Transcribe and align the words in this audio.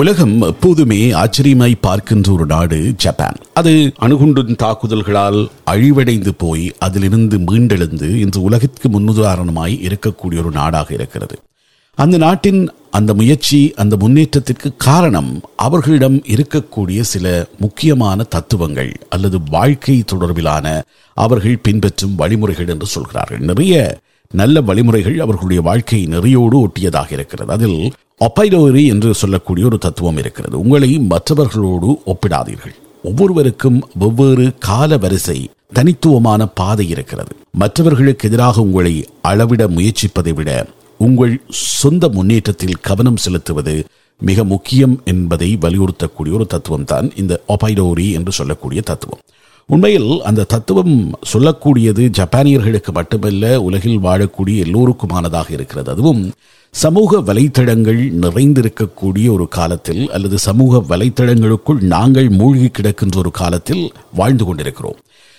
உலகம் 0.00 0.40
எப்போதுமே 0.40 1.10
ஆச்சரியமாய் 1.10 1.74
பார்க்கின்ற 1.80 2.32
ஒரு 2.32 2.46
நாடு 2.46 2.94
ஜப்பான். 2.96 3.36
அது 3.54 3.92
அணுகுண்டின் 4.00 4.56
தாக்குதல்களால் 4.56 5.48
அழிவடைந்து 5.66 6.32
போய் 6.38 6.72
அதிலிருந்து 6.78 7.38
மீண்டெழுந்து 7.38 8.08
இன்று 8.14 8.42
உலகிற்கு 8.42 8.88
முன்னுதாரணமாய் 8.88 9.74
இருக்கக்கூடிய 9.86 10.38
ஒரு 10.38 10.50
நாடாக 10.50 10.94
இருக்கிறது. 10.94 11.36
அந்த 11.98 12.16
நாட்டின் 12.16 12.70
அந்த 12.90 13.14
முயற்சி 13.14 13.72
அந்த 13.76 13.96
முன்னேற்றத்திற்கு 13.96 14.76
காரணம் 14.76 15.40
அவர்களிடம் 15.56 16.16
இருக்கக்கூடிய 16.16 17.00
சில 17.00 17.46
முக்கியமான 17.58 18.22
தத்துவங்கள் 18.22 18.92
அல்லது 19.08 19.38
வாழ்க்கை 19.50 20.04
தொடர்பிலான 20.12 20.82
அவர்கள் 21.14 21.62
பின்பற்றும் 21.62 22.14
வழிமுறைகள் 22.14 22.68
என்று 22.68 22.86
சொல்கிறார்கள். 22.86 23.38
நிறைய 23.38 23.98
நல்ல 24.40 24.60
வழிமுறைகள் 24.60 25.18
அவர்களுடைய 25.20 25.62
வாழ்க்கை 25.62 26.06
நெறியோடு 26.06 26.56
ஒட்டியதாக 26.64 27.12
இருக்கிறது. 27.12 27.52
அதில் 27.52 27.92
ஒப்பைடோரி 28.20 28.82
என்று 28.86 29.14
சொல்லக்கூடிய 29.14 29.66
ஒரு 29.66 29.78
தத்துவம் 29.78 30.16
இருக்கிறது. 30.16 30.54
உங்களை 30.58 30.98
மற்றவர்களோடு 31.12 31.90
ஒப்பிடாதீர்கள். 32.12 32.74
ஒவ்வொருவருக்கும் 33.02 33.78
வெவ்வேறு 33.98 34.46
கால 34.58 34.96
வரிசை 34.96 35.38
தனித்துவமான 35.72 36.46
பாதை 36.60 36.86
இருக்கிறது. 36.88 37.32
மற்றவர்களுக்கு 37.50 38.28
எதிராக 38.28 38.60
உங்களை 38.60 38.94
அளவிட 39.22 39.68
முயற்சிப்பதை 39.68 40.34
விட 40.34 40.50
உங்கள் 40.98 41.34
சொந்த 41.50 42.08
முன்னேற்றத்தில் 42.08 42.80
கவனம் 42.80 43.22
செலுத்துவது 43.24 43.84
மிக 44.20 44.44
முக்கியம் 44.44 45.00
என்பதை 45.04 45.58
வலியுறுத்தக்கூடிய 45.60 46.34
ஒரு 46.38 46.46
தத்துவம் 46.46 46.84
தான் 46.84 47.06
இந்த 47.16 47.42
ஒபைடோரி 47.48 48.12
என்று 48.12 48.32
சொல்லக்கூடிய 48.32 48.80
தத்துவம். 48.80 49.22
உண்மையில் 49.68 50.22
அந்த 50.22 50.44
தத்துவம் 50.44 50.96
சொல்லக்கூடியது 51.32 52.02
ஜப்பானியர்களுக்கு 52.18 52.90
மட்டுமல்ல 52.92 53.62
உலகில் 53.62 54.02
வாழக்கூடிய 54.06 54.56
எல்லோருக்குமானதாக 54.64 55.50
இருக்கிறது. 55.50 55.90
அதுவும் 55.90 56.32
சமூக 56.70 57.20
வலைத்தளங்கள் 57.20 58.00
நிறைந்திருக்கக்கூடிய 58.24 59.26
ஒரு 59.32 59.48
காலத்தில் 59.48 60.10
அல்லது 60.10 60.38
சமூக 60.38 60.96
வலைத்தளங்களுக்குள் 60.96 61.80
நாங்கள் 61.94 62.28
மூழ்கி 62.28 62.68
கிடக்கின்ற 62.68 63.16
ஒரு 63.16 63.30
காலத்தில் 63.30 63.92
வாழ்ந்து 64.14 64.44
கொண்டிருக்கிறோம். 64.44 64.98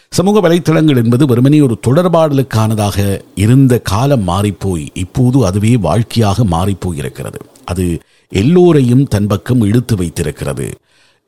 சமூக 0.10 0.50
வலைத்தளங்கள் 0.50 1.02
என்பது 1.04 1.26
வெறுமனே 1.26 1.62
ஒரு 1.62 1.78
தொடர்பாடலுக்கானதாக 1.88 3.22
இருந்த 3.36 3.80
காலம் 3.80 4.28
மாறிப்போய் 4.28 4.86
இப்போது 4.94 5.46
அதுவே 5.46 5.78
வாழ்க்கையாக 5.78 6.44
மாறிப்போய் 6.44 6.96
இருக்கிறது 6.96 7.40
அது 7.66 7.86
எல்லோரையும் 8.30 9.08
தன் 9.08 9.28
பக்கம் 9.28 9.62
இழுத்து 9.62 9.96
வைத்திருக்கிறது. 9.96 10.68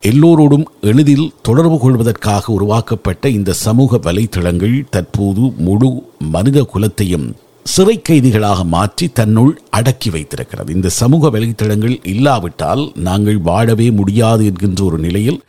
எல்லோரோடும் 0.03 0.65
எளிதில் 0.81 1.31
தொடர்பு 1.41 1.77
கொள்வதற்காக 1.79 2.53
உருவாக்கப்பட்ட 2.53 3.29
இந்த 3.29 3.53
சமூக 3.53 3.97
வலைத்தளங்கள் 3.97 4.75
தற்போது 4.89 5.43
முழு 5.57 5.89
மனித 6.33 6.59
குலத்தையும் 6.73 7.25
சிறை 7.65 7.95
கைதிகளாக 8.01 8.63
மாற்றி 8.63 9.05
தன்னுள் 9.09 9.53
அடக்கி 9.69 10.09
வைத்திருக்கிறது. 10.09 10.69
இந்த 10.73 10.89
சமூக 10.89 11.29
வலைத்தளங்கள் 11.29 11.95
இல்லாவிட்டால் 12.03 12.83
நாங்கள் 13.07 13.39
வாழவே 13.49 13.87
முடியாது 13.91 14.45
என்கின்ற 14.45 14.83
ஒரு 14.83 14.97
நிலையில் 14.97 15.39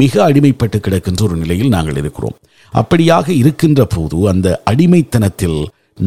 மிக 0.00 0.30
அடிமைப்பட்டு 0.30 0.80
கிடக்கின்ற 0.80 1.22
ஒரு 1.22 1.36
நிலையில் 1.36 1.68
நாங்கள் 1.68 1.96
இருக்கிறோம். 1.96 2.36
அப்படியாக 2.72 3.28
இருக்கின்ற 3.42 3.84
போது 3.84 4.18
அந்த 4.28 4.62
அடிமைத்தனத்தில் 4.64 5.60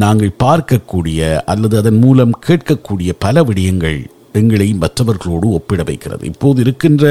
நாங்கள் 0.04 0.38
பார்க்கக்கூடிய 0.44 1.20
அல்லது 1.46 1.78
அதன் 1.78 2.00
மூலம் 2.00 2.36
கேட்கக்கூடிய 2.48 3.12
பல 3.20 3.44
விடயங்கள் 3.44 4.00
எங்களை 4.34 4.74
மற்றவர்களோடு 4.74 5.48
ஒப்பிட 5.58 5.82
வைக்கிறது. 5.84 6.24
இப்போது 6.26 6.60
இருக்கின்ற 6.62 7.04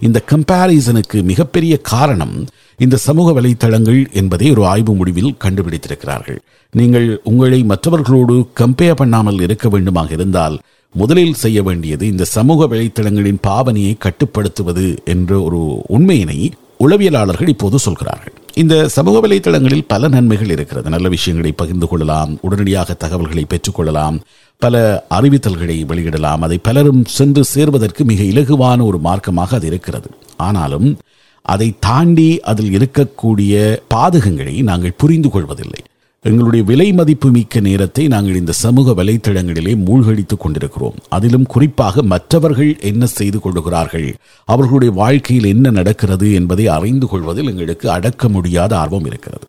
இந்த 0.00 0.18
கம்பாரிசனுக்கு 0.30 1.18
மிகப்பெரிய 1.22 1.74
காரணம் 1.92 2.34
இந்த 2.76 2.96
சமூக 2.96 3.40
வலைத்தளங்கள் 3.40 3.98
என்பதை 4.12 4.50
ஒரு 4.50 4.62
ஆய்வு 4.66 4.92
முடிவில் 4.94 5.34
கண்டுபிடித்திருக்கிறார்கள். 5.44 6.38
நீங்கள் 6.74 7.08
உங்களை 7.24 7.58
மற்றவர்களோடு 7.62 8.36
கம்பேர் 8.60 8.94
பண்ணாமல் 8.94 9.40
இருக்க 9.40 9.68
வேண்டுமாக 9.68 10.12
இருந்தால் 10.12 10.56
முதலில் 10.94 11.34
செய்ய 11.34 11.62
வேண்டியது 11.62 12.06
இந்த 12.06 12.24
சமூக 12.24 12.66
வலைத்தளங்களின் 12.66 13.42
பாவனையை 13.46 13.94
கட்டுப்படுத்துவது 13.98 14.86
என்ற 15.04 15.40
ஒரு 15.40 15.60
உண்மையினை 15.88 16.40
உளவியலாளர்கள் 16.84 17.48
இப்போது 17.48 17.78
சொல்கிறார்கள். 17.78 18.34
இந்த 18.54 18.74
சமூக 18.96 19.16
வலைத்தளங்களில் 19.26 19.88
பல 19.88 20.08
நன்மைகள் 20.08 20.50
இருக்கிறது. 20.50 20.88
நல்ல 20.90 21.08
விஷயங்களை 21.08 21.52
பகிர்ந்து 21.52 21.86
கொள்ளலாம் 21.88 22.38
உடனடியாக 22.40 22.94
தகவல்களை 22.94 23.44
பெற்றுக்கொள்ளலாம் 23.48 24.16
பல 24.58 25.06
அறிவித்தல்களை 25.10 25.76
வெளியிடலாம். 25.90 26.40
அதை 26.40 26.58
பலரும் 26.58 27.04
சென்று 27.04 27.44
சேர்வதற்கு 27.44 28.04
மிக 28.04 28.22
இலகுவான 28.22 28.84
ஒரு 28.84 28.98
மார்க்கமாக 29.04 29.54
அது 29.54 29.66
இருக்கிறது. 29.66 30.10
ஆனாலும் 30.36 30.98
அதை 31.42 31.74
தாண்டி 31.80 32.40
அதில் 32.40 32.78
இருக்கக்கூடிய 32.78 33.78
பாதகங்களை 33.94 34.62
நாங்கள் 34.62 34.98
புரிந்து 34.98 35.30
கொள்வதில்லை. 35.30 35.80
எங்களுடைய 36.22 36.64
விலை 36.64 36.92
மதிப்பு 36.92 37.30
மிக்க 37.30 37.60
நேரத்தை 37.60 38.08
நாங்கள் 38.08 38.36
இந்த 38.36 38.52
சமூக 38.52 39.04
வலைத்தளங்களிலே 39.04 39.74
மூழ்கடித்துக் 39.76 40.40
கொண்டிருக்கிறோம். 40.40 40.94
அதிலும் 41.08 41.46
குறிப்பாக 41.46 42.02
மற்றவர்கள் 42.02 42.76
என்ன 42.80 43.06
செய்து 43.06 43.40
கொள்ளுகிறார்கள் 43.40 44.14
அவர்களுடைய 44.44 44.94
வாழ்க்கையில் 44.94 45.46
என்ன 45.46 45.70
நடக்கிறது 45.70 46.34
என்பதை 46.34 46.66
அறிந்து 46.66 47.06
கொள்வதில் 47.06 47.50
எங்களுக்கு 47.50 47.90
அடக்க 47.90 48.28
முடியாத 48.28 48.78
ஆர்வம் 48.78 49.04
இருக்கிறது. 49.04 49.46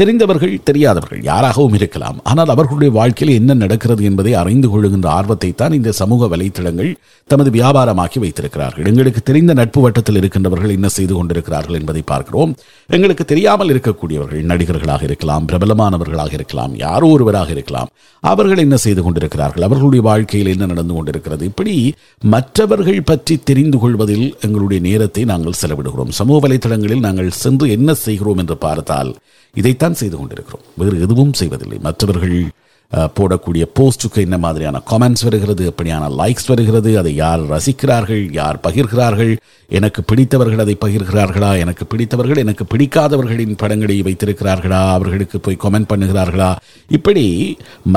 தெரிந்தவர்கள் 0.00 0.52
தெரியாதவர்கள் 0.68 1.22
யாராகவும் 1.30 1.74
இருக்கலாம். 1.78 2.18
ஆனால் 2.30 2.50
அவர்களுடைய 2.52 2.90
வாழ்க்கையில் 2.98 3.38
என்ன 3.40 3.54
நடக்கிறது 3.62 4.02
என்பதை 4.10 4.32
அறிந்து 4.42 4.68
கொள்ளுகின்ற 4.72 5.08
ஆர்வத்தை 5.16 5.50
தான் 5.60 5.76
இந்த 5.78 5.90
சமூக 5.98 6.28
வலைத்தளங்கள் 6.32 6.90
தமது 7.30 7.50
வியாபாரமாக்கி 7.56 8.18
வைத்திருக்கிறார்கள். 8.22 8.86
எங்களுக்கு 8.90 9.20
தெரிந்த 9.28 9.52
நட்பு 9.60 9.80
வட்டத்தில் 9.84 10.18
இருக்கின்றவர்கள் 10.20 10.72
என்ன 10.76 10.88
செய்து 10.96 11.14
கொண்டிருக்கிறார்கள் 11.18 11.78
என்பதை 11.80 12.02
பார்க்கிறோம். 12.12 12.54
எங்களுக்கு 12.96 13.26
தெரியாமல் 13.32 13.72
இருக்கக்கூடியவர்கள் 13.74 14.48
நடிகர்களாக 14.52 15.04
இருக்கலாம் 15.08 15.46
பிரபலமானவர்களாக 15.50 16.34
இருக்கலாம் 16.38 16.72
யாரோ 16.84 17.10
ஒருவராக 17.16 17.52
இருக்கலாம். 17.56 17.90
அவர்கள் 18.32 18.64
என்ன 18.64 18.78
செய்து 18.86 19.04
கொண்டிருக்கிறார்கள்? 19.04 19.66
அவர்களுடைய 19.68 20.04
வாழ்க்கையில் 20.08 20.52
என்ன 20.54 20.70
நடந்து 20.72 20.96
கொண்டிருக்கிறது? 20.96 21.44
இப்படி 21.52 21.76
மற்றவர்கள் 22.34 23.06
பற்றி 23.12 23.36
தெரிந்து 23.50 23.80
கொள்வதில் 23.84 24.26
எங்களுடைய 24.48 24.80
நேரத்தை 24.88 25.24
நாங்கள் 25.32 25.60
செலவிடுகிறோம். 25.62 26.16
சமூக 26.20 26.38
வலைத்தளங்களில் 26.46 27.06
நாங்கள் 27.08 27.30
சென்று 27.44 27.68
என்ன 27.78 27.94
செய்கிறோம் 28.06 28.42
என்று 28.44 28.58
பார்த்தால் 28.66 29.12
இதைத்தான் 29.60 30.00
செய்து 30.00 30.16
கொண்டிருக்கிறோம். 30.16 30.66
வேறு 30.80 31.00
எதுவும் 31.06 31.32
செய்வதில்லை. 31.32 31.78
மற்றவர்கள் 31.88 32.36
போடக்கூடிய 33.18 33.64
போஸ்டுக்கு 33.76 34.18
என்ன 34.24 34.36
மாதிரியான 34.38 34.80
கமெண்ட்ஸ் 34.90 35.24
வருகிறது 35.26 35.62
எப்படியான 35.70 36.08
லைக்ஸ் 36.20 36.48
வருகிறது 36.50 36.90
அதை 37.00 37.12
யார் 37.14 37.42
ரசிக்கிறார்கள் 37.52 38.24
யார் 38.32 38.58
பகிர்கிறார்கள் 38.66 39.32
எனக்கு 39.78 40.00
பிடித்தவர்கள் 40.10 40.62
அதை 40.64 40.74
பகிர்கிறார்களா 40.84 41.50
எனக்கு 41.58 41.86
பிடித்தவர்கள் 41.86 42.42
எனக்கு 42.44 42.64
பிடிக்காதவர்களின் 42.72 43.56
படங்களை 43.56 43.96
வைத்திருக்கிறார்களா 44.02 44.82
அவர்களுக்கு 44.96 45.40
போய் 45.40 45.62
கமெண்ட் 45.64 45.90
பண்ணுகிறார்களா? 45.92 46.50
இப்படி 46.88 47.26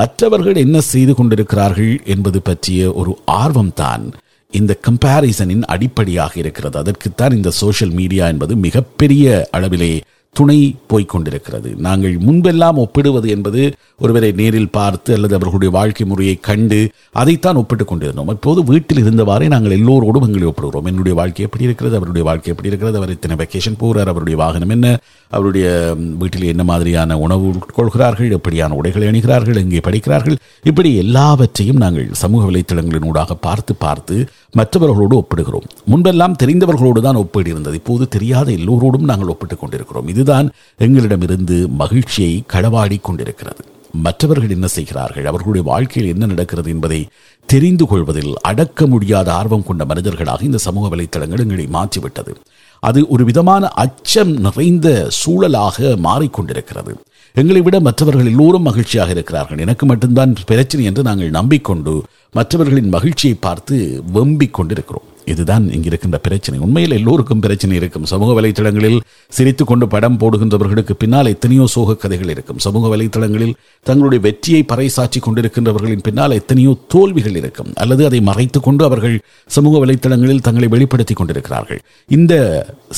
மற்றவர்கள் 0.00 0.62
என்ன 0.64 0.80
செய்து 0.92 1.14
கொண்டிருக்கிறார்கள் 1.14 1.94
என்பது 2.14 2.40
பற்றிய 2.42 2.92
ஒரு 2.92 3.14
ஆர்வம்தான் 3.42 4.06
இந்த 4.52 4.72
கம்பாரிசனின் 4.86 5.64
அடிப்படையாக 5.74 6.32
இருக்கிறது. 6.36 6.76
அதற்குத்தான் 6.78 7.36
இந்த 7.36 7.50
சோஷியல் 7.62 7.94
மீடியா 8.00 8.26
என்பது 8.26 8.56
மிகப்பெரிய 8.66 9.48
அளவிலே 9.56 9.94
துணை 10.38 10.56
போய்கொண்டிருக்கிறது 10.90 11.70
நாங்கள் 11.86 12.14
முன்பெல்லாம் 12.26 12.80
ஒப்பிடுவது 12.82 13.28
என்பது 13.34 13.62
ஒருவரை 14.04 14.30
நேரில் 14.40 14.74
பார்த்து 14.78 15.10
அல்லது 15.16 15.34
அவர்களுடைய 15.34 15.70
வாழ்க்கை 15.76 16.04
முறையை 16.06 16.34
கண்டு 16.48 16.80
அதைத்தான் 17.20 17.60
ஒப்பிட்டுக் 17.60 17.90
கொண்டிருந்தோம். 17.90 18.32
இப்போது 18.36 18.60
வீட்டில் 18.70 19.02
இருந்தவாறே 19.04 19.46
நாங்கள் 19.54 19.76
எல்லோரோடும் 19.78 20.26
எங்களை 20.28 20.46
ஒப்பிடுகிறோம். 20.50 20.88
என்னுடைய 20.90 21.14
வாழ்க்கை 21.20 21.44
எப்படி 21.44 21.66
இருக்கிறது? 21.68 21.98
அவருடைய 22.00 22.24
வாழ்க்கை 22.28 22.50
எப்படி 22.52 22.70
இருக்கிறது? 22.72 23.00
அவர் 23.00 23.14
இத்தனை 23.16 23.36
வெக்கேஷன் 23.42 23.80
போகிறார் 23.82 24.12
அவருடைய 24.12 24.38
வாகனம் 24.42 24.74
என்ன? 24.76 24.88
அவருடைய 25.30 25.66
வீட்டில் 26.22 26.50
என்ன 26.52 26.64
மாதிரியான 26.64 27.18
உணவு 27.26 27.46
உட்கொள்கிறார்கள்? 27.52 28.34
எப்படியான 28.38 28.78
உடைகளை 28.80 29.08
அணிகிறார்கள்? 29.12 29.60
எங்கே 29.64 29.82
படிக்கிறார்கள்? 29.88 30.36
இப்படி 30.70 30.92
எல்லாவற்றையும் 31.04 31.82
நாங்கள் 31.84 32.08
சமூக 32.24 32.44
வலைத்தளங்களின் 32.50 33.08
ஊடாக 33.12 33.34
பார்த்து 33.46 33.74
பார்த்து 33.86 34.16
மற்றவர்களோடு 34.58 35.16
ஒப்பிடுகிறோம். 35.22 35.66
முன்பெல்லாம் 35.92 36.38
தெரிந்தவர்களோடு 36.42 37.00
தான் 37.08 37.20
ஒப்பீடு 37.22 37.50
இருந்தது 37.54 37.80
இப்போது 37.82 38.04
தெரியாத 38.16 38.48
எல்லோரோடும் 38.58 39.10
நாங்கள் 39.12 39.32
ஒப்பிட்டுக் 39.34 39.62
கொண்டிருக்கிறோம். 39.62 40.08
இது 40.14 40.22
இதுதான் 40.26 40.48
எங்களிடமிருந்து 40.84 41.56
மகிழ்ச்சியை 41.80 42.32
களவாடி 42.52 42.96
கொண்டிருக்கிறது. 43.00 43.62
மற்றவர்கள் 44.04 44.54
என்ன 44.54 44.66
செய்கிறார்கள்? 44.76 45.26
அவர்களுடைய 45.30 45.62
வாழ்க்கையில் 45.68 46.10
என்ன 46.12 46.24
நடக்கிறது 46.32 46.68
என்பதை 46.74 46.98
தெரிந்து 47.48 47.84
கொள்வதில் 47.86 48.32
அடக்க 48.50 48.86
முடியாத 48.92 49.28
ஆர்வம் 49.40 49.66
கொண்ட 49.68 49.82
மனிதர்களாக 49.90 50.46
இந்த 50.48 50.58
சமூக 50.66 50.84
வலைத்தளங்கள் 50.92 51.42
எங்களை 51.44 51.66
மாற்றிவிட்டது. 51.76 52.32
அது 52.82 53.00
ஒரு 53.14 53.24
விதமான 53.30 53.70
அச்சம் 53.84 54.32
நிறைந்த 54.46 54.88
சூழலாக 55.20 55.94
மாறிக்கொண்டிருக்கிறது 56.08 56.94
எங்களை 57.40 57.60
விட 57.66 57.76
மற்றவர்கள் 57.88 58.30
எல்லோரும் 58.32 58.68
மகிழ்ச்சியாக 58.68 59.10
இருக்கிறார்கள். 59.10 59.62
எனக்கு 59.64 59.86
மட்டும்தான் 59.86 60.32
பிரச்சனை 60.50 60.84
என்று 60.90 61.02
நாங்கள் 61.08 61.36
நம்பிக்கொண்டு 61.40 61.94
மற்றவர்களின் 62.38 62.94
மகிழ்ச்சியை 62.96 63.36
பார்த்து 63.46 63.76
வெம்பிக் 64.14 64.56
கொண்டிருக்கிறோம். 64.58 65.08
இதுதான் 65.32 65.64
இங்கு 65.74 65.88
இருக்கின்ற 65.90 66.18
பிரச்சனை. 66.26 66.56
உண்மையில் 66.66 66.96
எல்லோருக்கும் 66.98 67.42
பிரச்சனை 67.44 67.74
இருக்கும். 67.80 68.06
சமூக 68.12 68.30
வலைத்தளங்களில் 68.38 68.98
சிரித்துக்கொண்டு 69.36 69.86
படம் 69.94 70.18
போடுகின்றவர்களுக்கு 70.22 70.94
பின்னால் 71.02 71.32
எத்தனையோ 71.34 71.66
சோக 71.74 71.96
கதைகள் 72.04 72.32
இருக்கும். 72.34 72.60
சமூக 72.66 72.90
வலைத்தளங்களில் 72.94 73.54
தங்களுடைய 73.82 74.22
வெற்றியை 74.26 74.62
பறைசாற்றி 74.72 75.20
கொண்டிருக்கின்றவர்களின் 75.26 76.04
பின்னால் 76.08 76.36
எத்தனையோ 76.40 76.74
தோல்விகள் 76.94 77.38
இருக்கும். 77.42 77.70
அல்லது 77.84 78.04
அதை 78.08 78.20
மறைத்து 78.30 78.60
கொண்டு 78.60 78.84
அவர்கள் 78.84 79.16
சமூக 79.56 79.84
வலைத்தளங்களில் 79.84 80.44
தங்களை 80.48 80.68
வெளிப்படுத்தி 80.74 81.14
கொண்டிருக்கிறார்கள். 81.14 81.80
இந்த 82.18 82.34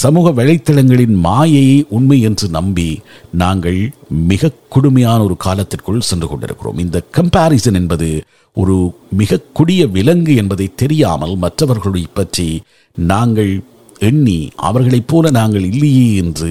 சமூக 0.05 0.33
வலைத்தளங்களின் 0.41 1.17
மாயையை 1.29 1.79
உண்மை 1.99 2.21
என்று 2.31 2.49
நம்பி 2.59 2.91
நாங்கள் 3.45 3.81
மிக 4.33 4.53
கொடுமையான 4.75 5.21
ஒரு 5.27 5.37
காலத்திற்குள் 5.45 6.07
சென்று 6.09 6.27
கொண்டிருக்கிறோம். 6.29 6.79
இந்த 6.85 6.99
கம்பாரிசன் 7.17 7.79
என்பது 7.81 8.09
ஒரு 8.61 8.77
மிக 9.21 9.41
கொடிய 9.59 9.83
விலங்கு 9.97 10.35
என்பதை 10.35 10.67
தெரியாமல் 10.83 11.35
மற்றவர்களை 11.37 12.05
பற்றி 12.19 12.49
நாங்கள் 12.97 13.53
எண்ணி 14.09 14.39
அவர்களைப் 14.69 15.09
போல 15.11 15.31
நாங்கள் 15.31 15.65
இல்லையே 15.71 16.09
என்று 16.23 16.51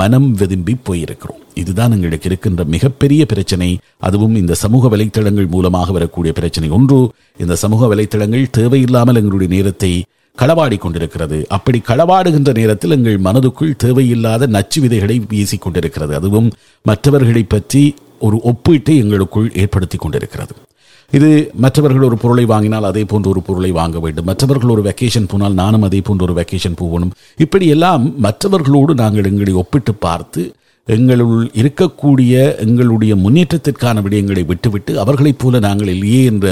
மனம் 0.00 0.28
வெதும்பி 0.36 0.74
போயிருக்கிறோம். 0.86 1.42
இதுதான் 1.54 1.92
எங்களுக்கு 1.92 2.28
இருக்கின்ற 2.28 2.64
மிகப்பெரிய 2.74 3.22
பிரச்சனை. 3.26 3.68
அதுவும் 3.98 4.34
இந்த 4.34 4.54
சமூக 4.54 4.88
வலைத்தளங்கள் 4.96 5.48
மூலமாக 5.54 5.92
வரக்கூடிய 5.92 6.32
பிரச்சனை. 6.32 6.68
ஒன்று 6.70 6.98
இந்த 7.38 7.56
சமூக 7.56 7.94
வலைத்தளங்கள் 7.94 8.44
தேவையில்லாமல் 8.50 9.18
எங்களுடைய 9.20 9.50
நேரத்தை 9.54 9.92
களவாடி 10.38 10.78
கொண்டிருக்கிறது. 10.78 11.38
அப்படி 11.48 11.78
களவாடுகின்ற 11.88 12.52
நேரத்தில் 12.60 12.96
எங்கள் 12.96 13.18
மனதுக்குள் 13.20 13.78
தேவையில்லாத 13.84 14.46
நச்சு 14.56 14.80
விதைகளை 14.80 15.18
வீசிக் 15.28 15.64
கொண்டிருக்கிறது. 15.64 16.14
அதுவும் 16.14 16.50
மற்றவர்களை 16.84 17.42
பற்றி 17.42 17.94
ஒரு 18.26 18.38
ஒப்பீட்டை 18.44 18.96
எங்களுக்குள் 19.04 19.52
ஏற்படுத்தி 19.54 19.98
கொண்டிருக்கிறது. 19.98 20.54
இது 21.12 21.28
மற்றவர்கள் 21.54 22.06
ஒரு 22.06 22.16
பொருளை 22.22 22.44
வாங்கினால் 22.44 22.86
அதே 22.88 23.02
போன்ற 23.04 23.28
ஒரு 23.28 23.40
பொருளை 23.42 23.70
வாங்க 23.70 23.98
வேண்டும். 23.98 24.26
மற்றவர்கள் 24.30 24.72
ஒரு 24.74 24.82
வெக்கேஷன் 24.88 25.28
போனால் 25.28 25.54
நானும் 25.54 25.82
அதே 25.82 26.00
போன்ற 26.00 26.22
ஒரு 26.26 26.34
வெக்கேஷன் 26.40 26.76
போகணும். 26.76 27.12
இப்படியெல்லாம் 27.44 28.04
மற்றவர்களோடு 28.26 28.94
நாங்கள் 28.94 29.24
எங்களை 29.24 29.52
ஒப்பிட்டு 29.52 29.94
பார்த்து 29.94 30.42
எங்களுள் 30.84 31.50
இருக்கக்கூடிய 31.60 32.34
எங்களுடைய 32.64 33.14
முன்னேற்றத்திற்கான 33.16 34.02
விடயங்களை 34.04 34.44
விட்டுவிட்டு 34.46 34.92
அவர்களைப் 35.00 35.38
போல 35.38 35.58
நாங்கள் 35.58 35.92
இல்லையே 35.94 36.20
என்ற 36.24 36.46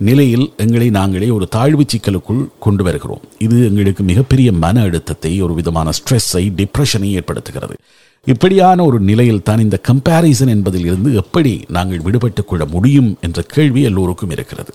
நிலையில் 0.00 0.52
எங்களை 0.56 0.90
நாங்களே 0.90 1.30
ஒரு 1.30 1.46
தாழ்வு 1.48 1.84
சிக்கலுக்குள் 1.92 2.42
கொண்டு 2.58 2.82
வருகிறோம். 2.84 3.24
இது 3.38 3.56
எங்களுக்கு 3.64 4.02
மிகப்பெரிய 4.02 4.52
மன 4.52 4.80
அழுத்தத்தை 4.80 5.32
ஒரு 5.40 5.54
விதமான 5.54 5.90
ஸ்ட்ரெஸ்ஸை 5.98 6.44
டிப்ரெஷனை 6.60 7.10
ஏற்படுத்துகிறது. 7.18 7.76
இப்படியான 8.24 8.84
ஒரு 8.84 9.00
நிலையில் 9.00 9.42
தான் 9.42 9.58
இந்த 9.58 9.80
கம்பேரிசன் 9.88 10.48
என்பதில் 10.48 10.80
இருந்து 10.80 11.14
எப்படி 11.14 11.60
நாங்கள் 11.68 12.00
விடுபட்டுக் 12.00 12.48
கொள்ள 12.48 12.64
முடியும் 12.64 13.16
என்ற 13.20 13.42
கேள்வி 13.42 13.82
எல்லோருக்கும் 13.82 14.30
இருக்கிறது. 14.30 14.72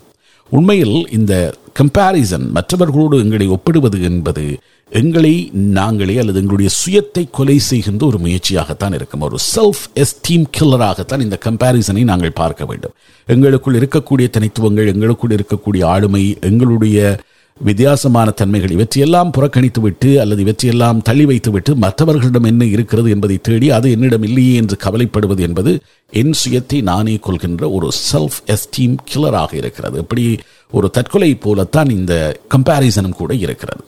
உண்மையில் 0.50 1.12
இந்த 1.12 1.54
கம்பேரிசன் 1.80 2.50
மற்றவர்களோடு 2.50 3.18
எங்களை 3.18 3.48
ஒப்பிடுவது 3.48 4.04
என்பது 4.04 4.58
எங்களை 4.90 5.50
நாங்களே 5.54 6.18
அல்லது 6.18 6.40
எங்களுடைய 6.40 6.72
சுயத்தை 6.86 7.28
கொலை 7.32 7.60
செய்கின்ற 7.60 8.06
ஒரு 8.06 8.18
முயற்சியாகத்தான் 8.18 8.94
இருக்கும். 8.94 9.22
ஒரு 9.22 9.38
செல்ஃப் 9.56 9.84
எஸ்டீம் 9.96 10.46
கில்லராகத்தான் 10.60 11.22
இந்த 11.22 11.38
கம்பேரிசனை 11.46 12.04
நாங்கள் 12.04 12.32
பார்க்க 12.32 12.66
வேண்டும். 12.66 12.92
எங்களுக்குள் 13.26 13.80
இருக்கக்கூடிய 13.80 14.30
தனித்துவங்கள் 14.30 14.94
எங்களுக்குள் 14.94 15.36
இருக்கக்கூடிய 15.36 15.86
ஆளுமை 15.86 16.38
எங்களுடைய 16.42 17.20
வித்தியாசமான 17.60 18.30
தன்மைகள். 18.30 18.70
இவற்றையெல்லாம் 18.70 19.32
புறக்கணித்துவிட்டு 19.38 20.18
அல்லது 20.18 20.42
இவற்றையெல்லாம் 20.42 21.02
தள்ளி 21.02 21.26
வைத்துவிட்டு 21.26 21.76
மற்றவர்களிடம் 21.76 22.44
என்ன 22.44 22.66
இருக்கிறது 22.66 23.10
என்பதை 23.10 23.38
தேடி 23.38 23.70
அது 23.70 23.92
என்னிடம் 23.92 24.24
இல்லையே 24.24 24.56
என்று 24.56 24.78
கவலைப்படுவது 24.84 25.40
என்பது 25.40 25.80
என் 26.12 26.34
சுயத்தை 26.44 26.82
நானே 26.82 27.16
கொள்கின்ற 27.16 27.70
ஒரு 27.70 27.92
செல்ஃப் 28.14 28.40
எஸ்டீம் 28.48 28.96
கில்லராக 29.14 29.54
இருக்கிறது. 29.54 29.98
இப்படி 29.98 30.40
ஒரு 30.72 30.90
தற்கொலை 30.90 31.36
போலத்தான் 31.36 31.90
இந்த 31.90 32.40
கம்பேரிசனும் 32.56 33.20
கூட 33.22 33.34
இருக்கிறது. 33.34 33.84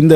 இந்த 0.00 0.14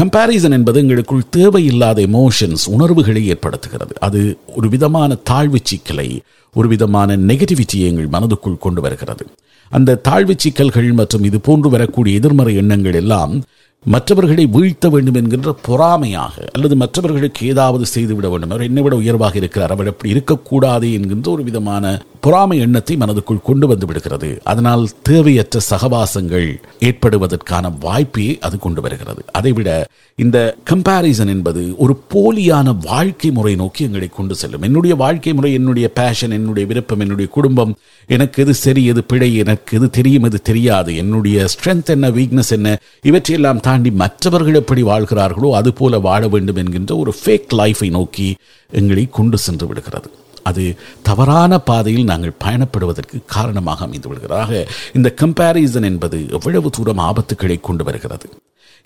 கம்பேரிசன் 0.00 0.50
என்பது 0.50 0.80
எங்களுக்குள் 0.80 1.28
தேவையில்லாத 1.30 2.02
எமோஷன்ஸ் 2.02 2.64
உணர்வுகளை 2.66 3.22
ஏற்படுத்துகிறது. 3.32 3.94
அது 4.00 4.20
ஒரு 4.56 4.68
விதமான 4.68 5.14
தாழ்வு 5.14 5.58
சிக்கலை 5.62 6.20
ஒரு 6.54 6.68
விதமான 6.68 7.16
நெகட்டிவிட்டியை 7.16 7.88
எங்கள் 7.90 8.08
மனதுக்குள் 8.08 8.58
கொண்டு 8.58 8.80
வருகிறது. 8.80 9.26
அந்த 9.70 9.94
தாழ்வு 9.94 10.34
சிக்கல்கள் 10.36 10.92
மற்றும் 10.92 11.24
இது 11.24 11.40
போன்று 11.40 11.70
வரக்கூடிய 11.70 12.16
எதிர்மறை 12.16 12.54
எண்ணங்கள் 12.56 12.94
எல்லாம் 12.94 13.42
மற்றவர்களை 13.84 14.46
வீழ்த்த 14.46 14.88
வேண்டும் 14.88 15.14
என்கின்ற 15.14 15.56
பொறாமையாக 15.62 16.48
அல்லது 16.52 16.76
மற்றவர்களுக்கு 16.76 17.46
ஏதாவது 17.46 17.86
செய்துவிட 17.86 18.28
வேண்டும். 18.28 18.50
அவர் 18.50 18.62
என்னை 18.62 18.82
விட 18.82 18.96
உயர்வாக 18.96 19.36
இருக்கிறார். 19.36 19.70
அவர் 19.70 19.88
அப்படி 19.88 20.10
இருக்கக்கூடாது 20.10 20.92
என்கின்ற 20.92 21.30
ஒரு 21.30 21.42
விதமான 21.42 22.02
பொறாமை 22.20 22.58
எண்ணத்தை 22.58 22.96
மனதுக்குள் 22.96 23.42
கொண்டு 23.42 23.66
வந்து 23.66 23.86
விடுகிறது. 23.86 24.40
அதனால் 24.44 24.88
தேவையற்ற 25.02 25.60
சகவாசங்கள் 25.70 26.60
ஏற்படுவதற்கான 26.80 27.70
வாய்ப்பையே 27.80 28.38
அது 28.38 28.58
கொண்டு 28.58 28.80
வருகிறது. 28.80 29.24
அதைவிட 29.32 29.86
இந்த 30.24 30.38
கம்பாரிசன் 30.70 31.30
என்பது 31.32 31.62
ஒரு 31.76 31.94
போலியான 32.12 32.74
வாழ்க்கை 32.82 33.30
முறை 33.30 33.54
நோக்கி 33.54 33.84
எங்களை 33.84 34.08
கொண்டு 34.08 34.34
செல்லும். 34.34 34.62
என்னுடைய 34.62 34.94
வாழ்க்கை 34.96 35.32
முறை 35.32 35.52
என்னுடைய 35.52 35.88
பேஷன் 35.88 36.30
என்னுடைய 36.30 36.68
விருப்பம் 36.68 37.00
என்னுடைய 37.00 37.30
குடும்பம் 37.30 37.72
எனக்கு 38.06 38.42
எது 38.42 38.54
சரி 38.54 38.84
எது 38.84 39.04
பிழை 39.04 39.36
எனக்கு 39.36 39.76
எது 39.76 39.90
தெரியும் 39.90 40.22
எது 40.22 40.42
தெரியாது 40.42 40.96
என்னுடைய 40.96 41.46
ஸ்ட்ரென்த் 41.52 41.92
என்ன 41.96 42.10
வீக்னஸ் 42.10 42.50
என்ன 42.50 42.76
இவற்றையெல்லாம் 43.02 43.60
தாண்டி 43.60 43.90
மற்றவர்கள் 43.90 44.54
எப்படி 44.54 44.82
வாழ்கிறார்களோ 44.82 45.50
அது 45.52 45.72
போல 45.72 45.98
வாழ 45.98 46.28
வேண்டும் 46.28 46.56
என்கின்ற 46.56 46.96
ஒரு 46.96 47.14
ஃபேக் 47.24 47.54
லைஃபை 47.58 47.90
நோக்கி 47.90 48.36
எங்களை 48.72 49.06
கொண்டு 49.10 49.38
சென்று 49.38 49.66
விடுகிறது. 49.66 50.10
அது 50.42 50.64
தவறான 51.02 51.58
பாதையில் 51.58 52.04
நாங்கள் 52.04 52.38
பயணப்படுவதற்கு 52.44 53.16
காரணமாக 53.26 53.84
அமைந்து 53.84 54.08
விடுகிறதாக 54.08 54.66
இந்த 54.94 55.14
கம்பேரிசன் 55.20 55.88
என்பது 55.92 56.26
எவ்வளவு 56.30 56.70
தூரம் 56.70 56.98
ஆபத்துக்களை 56.98 57.58
கொண்டு 57.60 57.84
வருகிறது? 57.84 58.28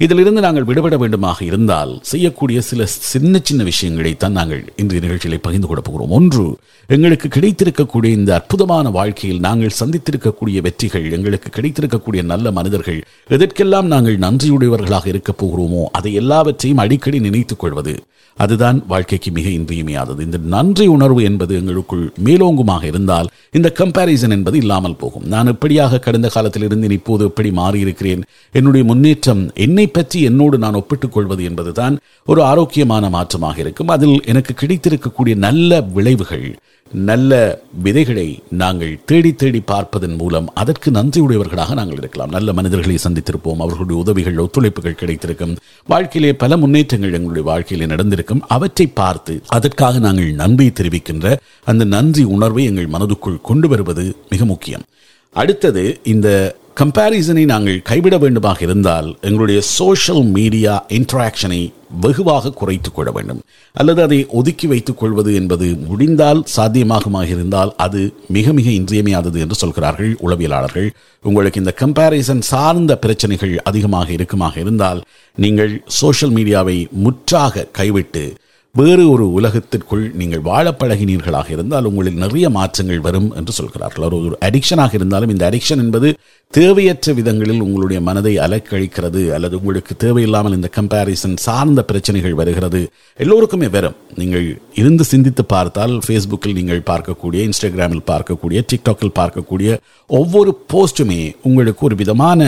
இதிலிருந்து 0.04 0.40
நாங்கள் 0.44 0.64
விடுபட 0.68 0.94
வேண்டுமாக 1.00 1.38
இருந்தால் 1.48 1.90
செய்யக்கூடிய 2.10 2.60
சில 2.68 2.86
சின்ன 2.86 3.40
சின்ன 3.42 3.62
விஷயங்களை 3.62 4.12
தான் 4.16 4.32
நாங்கள் 4.32 4.62
இன்றைய 4.76 5.00
நிகழ்ச்சிகளை 5.04 5.38
பகிர்ந்து 5.42 5.68
கொள்ள 5.68 5.82
போகிறோம். 5.82 6.10
ஒன்று 6.10 6.44
எங்களுக்கு 6.88 7.28
கிடைத்திருக்கக்கூடிய 7.28 8.10
இந்த 8.18 8.34
அற்புதமான 8.34 8.90
வாழ்க்கையில் 8.90 9.40
நாங்கள் 9.40 9.76
சந்தித்திருக்கக்கூடிய 9.80 10.60
வெற்றிகள் 10.66 11.06
எங்களுக்கு 11.10 11.50
கிடைத்திருக்கக்கூடிய 11.56 12.22
நல்ல 12.22 12.50
மனிதர்கள் 12.50 12.98
எதற்கெல்லாம் 13.28 13.86
நாங்கள் 13.86 14.18
நன்றியுடையவர்களாக 14.18 15.06
இருக்கப் 15.06 15.40
போகிறோமோ 15.44 15.84
அதை 15.92 16.12
எல்லாவற்றையும் 16.14 16.82
அடிக்கடி 16.84 17.20
நினைத்துக் 17.20 17.58
கொள்வது. 17.58 17.94
அதுதான் 18.36 18.82
வாழ்க்கைக்கு 18.86 19.30
மிக 19.30 19.48
இன்றியமையாதது. 19.48 20.20
இந்த 20.22 20.38
நன்றி 20.38 20.86
உணர்வு 20.86 21.22
என்பது 21.22 21.54
எங்களுக்குள் 21.54 22.12
மேலோங்குமாக 22.24 22.84
இருந்தால் 22.84 23.28
இந்த 23.50 23.72
கம்பேரிசன் 23.74 24.30
என்பது 24.30 24.58
இல்லாமல் 24.58 24.96
போகும். 24.96 25.24
நான் 25.24 25.52
எப்படியாக 25.52 25.98
கடந்த 25.98 26.28
காலத்தில் 26.28 26.62
இருந்து 26.62 26.90
இப்போது 26.90 27.24
எப்படி 27.24 27.50
மாறியிருக்கிறேன்? 27.50 28.22
என்னுடைய 28.52 28.86
முன்னேற்றம் 28.86 29.50
என்னை 29.54 29.86
பற்றி 29.86 30.22
என்னோடு 30.22 30.58
நான் 30.58 30.74
ஒப்பிட்டுக் 30.74 31.12
கொள்வது 31.12 31.44
என்பதுதான் 31.44 31.98
ஒரு 32.26 32.42
ஆரோக்கியமான 32.42 33.08
மாற்றமாக 33.08 33.58
இருக்கும். 33.58 33.88
அதில் 33.88 34.22
எனக்கு 34.24 34.66
கிடைத்திருக்கக்கூடிய 34.66 35.36
நல்ல 35.36 35.80
விளைவுகள் 35.80 36.56
நல்ல 36.92 37.62
விதைகளை 37.82 38.42
நாங்கள் 38.48 39.00
தேடி 39.04 39.34
தேடி 39.34 39.60
பார்ப்பதன் 39.60 40.14
மூலம் 40.14 40.54
அதற்கு 40.54 40.90
நன்றியுடையவர்களாக 40.90 41.72
நாங்கள் 41.72 41.96
இருக்கலாம். 41.96 42.30
நல்ல 42.30 42.52
மனிதர்களை 42.52 42.98
சந்தித்திருப்போம். 43.04 43.58
அவர்களுடைய 43.58 44.00
உதவிகள் 44.00 44.36
ஒத்துழைப்புகள் 44.36 44.94
கிடைத்திருக்கும். 44.94 45.56
வாழ்க்கையிலே 45.86 46.34
பல 46.34 46.56
முன்னேற்றங்கள் 46.56 47.12
எங்களுடைய 47.12 47.48
வாழ்க்கையிலே 47.48 47.90
நடந்திருக்கும். 47.90 48.42
அவற்றை 48.48 48.86
பார்த்து 48.86 49.42
அதற்காக 49.46 49.98
நாங்கள் 49.98 50.32
நன்றி 50.32 50.68
தெரிவிக்கின்ற 50.68 51.36
அந்த 51.64 51.84
நன்றி 51.84 52.24
உணர்வை 52.24 52.64
எங்கள் 52.64 52.88
மனதுக்குள் 52.88 53.40
கொண்டு 53.40 53.68
வருவது 53.68 54.16
மிக 54.28 54.44
முக்கியம். 54.44 54.82
அடுத்தது 55.30 56.00
இந்த 56.02 56.56
கம்பேரிசனை 56.80 57.44
நாங்கள் 57.44 57.82
கைவிட 57.82 58.18
வேண்டுமாக 58.18 58.62
இருந்தால் 58.62 59.16
எங்களுடைய 59.20 59.60
சோஷியல் 59.60 60.22
மீடியா 60.22 60.84
இன்ட்ராக்ஷனை 60.88 61.72
வெகுவாக 62.00 62.50
குறைத்துக் 62.50 62.94
கொள்ள 62.94 63.10
வேண்டும். 63.10 63.40
அல்லது 63.72 64.02
அதை 64.02 64.26
ஒதுக்கி 64.28 64.66
வைத்துக் 64.66 64.98
கொள்வது 64.98 65.34
என்பது 65.34 65.76
முடிந்தால் 65.88 66.44
சாத்தியமாகுமாக 66.56 67.28
இருந்தால் 67.28 67.74
அது 67.76 68.14
மிக 68.28 68.52
மிக 68.52 68.70
இன்றியமையாதது 68.70 69.40
என்று 69.40 69.54
சொல்கிறார்கள் 69.54 70.16
உளவியலாளர்கள். 70.22 70.90
உங்களுக்கு 71.22 71.60
இந்த 71.60 71.74
கம்பேரிசன் 71.80 72.40
சார்ந்த 72.40 72.98
பிரச்சனைகள் 72.98 73.60
அதிகமாக 73.62 74.12
இருக்குமாக 74.12 74.56
இருந்தால் 74.56 75.02
நீங்கள் 75.36 75.82
சோஷியல் 75.86 76.34
மீடியாவை 76.34 76.90
முற்றாக 76.90 77.64
கைவிட்டு 77.64 78.34
வேறு 78.74 79.10
ஒரு 79.10 79.32
உலகத்திற்குள் 79.32 80.04
நீங்கள் 80.14 80.40
வாழ 80.40 80.66
பழகினீர்களாக 80.70 81.50
இருந்தால் 81.50 81.84
உங்களில் 81.84 82.14
நிறைய 82.14 82.50
மாற்றங்கள் 82.50 83.00
வரும் 83.00 83.34
என்று 83.34 83.52
சொல்கிறார்கள். 83.52 84.04
ஒரு 84.04 84.16
ஒரு 84.26 84.38
அடிக்ஷனாக 84.40 84.94
இருந்தாலும் 84.94 85.28
இந்த 85.28 85.50
அடிக்ஷன் 85.50 85.82
என்பது 85.84 86.14
தேவையற்ற 86.50 87.12
விதங்களில் 87.12 87.60
உங்களுடைய 87.60 88.00
மனதை 88.00 88.38
அலக்கழிக்கிறது 88.38 89.30
அல்லது 89.30 89.56
உங்களுக்கு 89.56 89.96
தேவையில்லாமல் 89.96 90.52
இந்த 90.52 90.70
கம்பேரிசன் 90.80 91.36
சார்ந்த 91.36 91.82
பிரச்சனைகள் 91.82 92.34
வருகிறது. 92.34 92.90
எல்லோருக்குமே 93.16 93.68
வரும். 93.68 93.96
நீங்கள் 94.14 94.60
இருந்து 94.74 95.04
சிந்தித்து 95.04 95.44
பார்த்தால் 95.44 95.98
ஃபேஸ்புக்கில் 96.06 96.54
நீங்கள் 96.54 96.82
பார்க்கக்கூடிய 96.90 97.48
இன்ஸ்டாகிராமில் 97.48 98.06
பார்க்கக்கூடிய 98.06 98.60
டிக்டாக்கில் 98.72 99.16
பார்க்கக்கூடிய 99.20 99.76
ஒவ்வொரு 100.06 100.64
போஸ்ட்டுமே 100.72 101.34
உங்களுக்கு 101.42 101.86
ஒரு 101.86 101.94
விதமான 101.94 102.40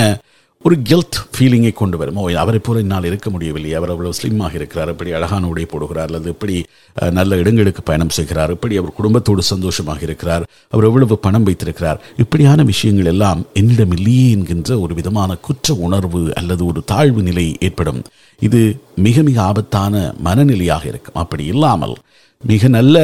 ஒரு 0.69 0.77
கெல்த் 0.89 1.17
ஃபீலிங்கை 1.33 1.71
கொண்டு 1.79 1.97
வரும். 2.01 2.19
ஓ 2.21 2.23
அவரை 2.43 2.59
போல 2.67 2.83
என்னால் 2.83 3.07
இருக்க 3.09 3.29
முடியவில்லை. 3.33 3.71
அவர் 3.79 3.91
அவ்வளோ 3.95 4.13
ஸ்லிம்மாக 4.19 4.55
இருக்கிறார். 4.59 4.91
இப்படி 4.93 5.11
அழகான 5.17 5.49
உடை 5.51 5.65
போடுகிறார். 5.73 6.09
அல்லது 6.11 6.29
இப்படி 6.35 6.55
நல்ல 7.19 7.39
இடங்களுக்கு 7.43 7.83
பயணம் 7.89 8.15
செய்கிறார். 8.19 8.53
இப்படி 8.57 8.79
அவர் 8.81 8.95
குடும்பத்தோடு 8.99 9.43
சந்தோஷமாக 9.51 10.01
இருக்கிறார். 10.09 10.45
அவர் 10.75 10.87
எவ்வளவு 10.91 11.19
பணம் 11.27 11.47
வைத்திருக்கிறார். 11.49 12.01
இப்படியான 12.25 12.63
விஷயங்கள் 12.71 13.11
எல்லாம் 13.13 13.43
என்னிடம் 13.63 13.93
இல்லையே 13.97 14.25
என்கின்ற 14.37 14.79
ஒரு 14.85 14.95
விதமான 15.01 15.37
குற்ற 15.49 15.77
உணர்வு 15.89 16.23
அல்லது 16.43 16.65
ஒரு 16.71 16.83
தாழ்வு 16.93 17.23
நிலை 17.29 17.47
ஏற்படும். 17.69 18.01
இது 18.49 18.63
மிக 19.09 19.23
மிக 19.29 19.39
ஆபத்தான 19.51 20.03
மனநிலையாக 20.29 20.85
இருக்கும். 20.93 21.21
அப்படி 21.25 21.47
இல்லாமல் 21.55 21.95
மிக 22.53 22.69
நல்ல 22.79 22.97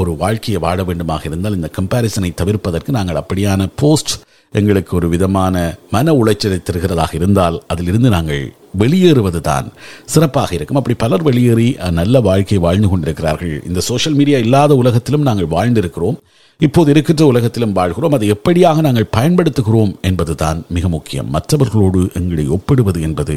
ஒரு 0.00 0.12
வாழ்க்கையை 0.22 0.58
வாழ 0.62 0.78
வேண்டுமாக 0.88 1.22
இருந்தால் 1.28 1.58
இந்த 1.58 1.70
கம்பாரிசனை 1.76 2.32
தவிர்ப்பதற்கு 2.40 2.90
நாங்கள் 2.96 3.22
அப்படியான 3.22 3.68
போஸ்ட் 3.82 4.14
எங்களுக்கு 4.52 4.92
ஒரு 4.96 5.08
விதமான 5.08 5.56
மன 5.90 6.12
உளைச்சலை 6.20 6.58
தருகிறதாக 6.58 7.12
இருந்தால் 7.14 7.56
அதிலிருந்து 7.72 8.10
நாங்கள் 8.16 8.44
வெளியேறுவது 8.82 9.40
தான் 9.40 9.66
சிறப்பாக 10.12 10.54
இருக்கும். 10.54 10.78
அப்படி 10.80 10.96
பலர் 11.02 11.22
வெளியேறி 11.22 11.68
நல்ல 11.98 12.20
வாழ்க்கையை 12.28 12.60
வாழ்ந்து 12.66 12.88
கொண்டிருக்கிறார்கள். 12.88 13.54
இந்த 13.68 13.80
சோஷியல் 13.80 14.18
மீடியா 14.20 14.38
இல்லாத 14.38 14.74
உலகத்திலும் 14.82 15.26
நாங்கள் 15.28 15.52
வாழ்ந்திருக்கிறோம். 15.56 16.18
இப்போது 16.60 16.90
இருக்கின்ற 16.90 17.24
உலகத்திலும் 17.32 17.72
வாழ்கிறோம். 17.72 18.14
அதை 18.16 18.26
எப்படியாக 18.36 18.80
நாங்கள் 18.86 19.12
பயன்படுத்துகிறோம் 19.16 19.92
என்பது 20.00 20.34
தான் 20.34 20.60
மிக 20.76 20.88
முக்கியம். 20.96 21.30
மற்றவர்களோடு 21.36 22.02
எங்களை 22.20 22.46
ஒப்பிடுவது 22.56 23.00
என்பது 23.08 23.36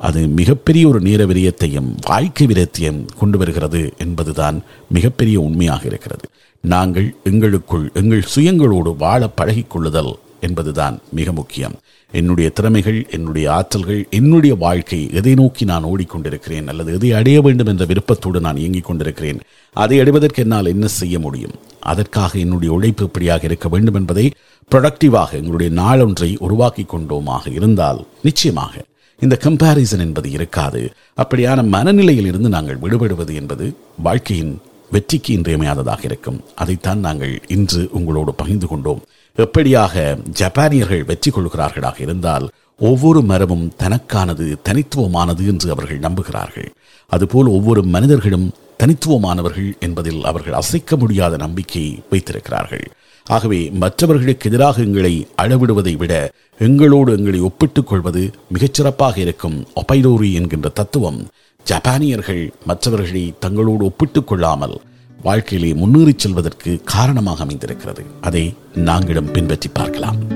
அது 0.00 0.20
மிகப்பெரிய 0.38 0.84
ஒரு 0.88 1.00
நேர 1.00 1.24
விரயத்தையும் 1.24 1.90
வாழ்க்கை 2.08 2.46
விரத்தையும் 2.46 3.00
கொண்டு 3.20 3.36
வருகிறது 3.38 3.80
என்பதுதான் 4.04 4.56
மிகப்பெரிய 4.96 5.36
உண்மையாக 5.40 5.82
இருக்கிறது. 5.90 6.26
நாங்கள் 6.64 7.08
எங்களுக்குள் 7.30 7.86
எங்கள் 8.00 8.28
சுயங்களோடு 8.34 8.92
வாழ 9.04 9.28
பழகிக்கொள்ளுதல் 9.40 10.12
என்பதுதான் 10.40 10.98
மிக 11.12 11.32
முக்கியம். 11.32 11.74
என்னுடைய 12.12 12.50
திறமைகள் 12.50 13.06
என்னுடைய 13.10 13.50
ஆற்றல்கள் 13.50 14.08
என்னுடைய 14.10 14.54
வாழ்க்கை 14.54 15.10
எதை 15.12 15.34
நோக்கி 15.34 15.64
நான் 15.64 15.84
ஓடிக்கொண்டிருக்கிறேன் 15.84 16.66
அல்லது 16.66 16.92
எதை 16.92 17.12
அடைய 17.12 17.40
வேண்டும் 17.40 17.66
என்ற 17.66 17.84
விருப்பத்தோடு 17.84 18.40
நான் 18.40 18.56
இயங்கிக் 18.56 18.84
கொண்டிருக்கிறேன் 18.84 19.40
அதை 19.72 20.00
அடைவதற்கு 20.00 20.42
என்னால் 20.42 20.66
என்ன 20.66 20.86
செய்ய 20.86 21.18
முடியும்? 21.18 21.52
அதற்காக 21.80 22.38
என்னுடைய 22.38 22.74
உழைப்பு 22.74 23.04
இப்படியாக 23.04 23.44
இருக்க 23.44 23.68
வேண்டும் 23.68 23.94
என்பதை 23.94 24.30
ப்ரொடக்டிவாக 24.74 25.32
எங்களுடைய 25.32 25.82
நாளொன்றை 25.82 26.36
உருவாக்கி 26.38 26.86
கொண்டோமாக 26.88 27.52
இருந்தால் 27.52 28.06
நிச்சயமாக 28.22 28.84
இந்த 29.20 29.38
கம்பாரிசன் 29.42 29.98
என்பது 29.98 30.30
இருக்காது. 30.30 30.92
அப்படியான 31.22 31.66
மனநிலையில் 31.66 32.26
இருந்து 32.26 32.48
நாங்கள் 32.48 32.78
விடுபடுவது 32.78 33.34
என்பது 33.34 33.76
வாழ்க்கையின் 34.02 34.60
வெற்றிக்கு 34.90 35.32
இன்றியமையாததாக 35.34 35.98
இருக்கும். 36.02 36.40
அதைத்தான் 36.54 36.98
நாங்கள் 36.98 37.42
இன்று 37.48 37.88
உங்களோடு 37.90 38.34
பகிர்ந்து 38.34 38.66
கொண்டோம். 38.66 39.02
எப்படியாக 39.36 40.18
ஜப்பானியர்கள் 40.32 41.04
வெற்றி 41.04 41.30
கொள்கிறார்களாக 41.30 42.00
இருந்தால் 42.00 42.48
ஒவ்வொரு 42.78 43.22
மரமும் 43.22 43.72
தனக்கானது 43.76 44.56
தனித்துவமானது 44.68 45.46
என்று 45.46 45.70
அவர்கள் 45.70 45.98
நம்புகிறார்கள். 45.98 46.68
அதுபோல் 47.06 47.46
ஒவ்வொரு 47.46 47.82
மனிதர்களும் 47.82 48.52
தனித்துவமானவர்கள் 48.78 49.78
என்பதில் 49.78 50.24
அவர்கள் 50.24 50.52
அசைக்க 50.52 50.96
முடியாத 50.96 51.36
நம்பிக்கை 51.36 52.02
வைத்திருக்கிறார்கள். 52.10 52.90
ஆகவே 53.26 53.70
மற்றவர்களுக்கு 53.70 54.48
எதிராக 54.50 54.82
எங்களை 54.82 55.26
அளவிடுவதை 55.42 55.96
விட 55.96 56.30
எங்களோடு 56.58 57.16
எங்களை 57.16 57.40
ஒப்பிட்டுக் 57.40 57.86
கொள்வது 57.86 58.30
மிகச்சிறப்பாக 58.54 59.18
இருக்கும். 59.18 59.66
ஒப்பைடோரி 59.76 60.32
என்கின்ற 60.32 60.68
தத்துவம் 60.68 61.26
ஜப்பானியர்கள் 61.66 62.52
மற்றவர்களை 62.66 63.34
தங்களோடு 63.40 63.82
ஒப்பிட்டுக் 63.82 64.26
கொள்ளாமல் 64.26 64.80
வாழ்க்கையிலே 65.22 65.72
முன்னேறிச் 65.74 66.18
செல்வதற்கு 66.18 66.80
காரணமாக 66.84 67.42
அமைந்திருக்கிறது. 67.42 68.04
அதை 68.20 68.54
நாங்களிடம் 68.74 69.30
பின்பற்றி 69.30 69.68
பார்க்கலாம். 69.68 70.35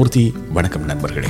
மூர்த்தி. 0.01 0.33
வணக்கம் 0.49 0.85
நண்பர்களே. 0.85 1.27